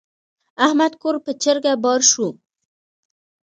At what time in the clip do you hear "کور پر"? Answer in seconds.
1.01-1.33